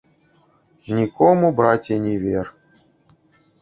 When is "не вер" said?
2.09-2.53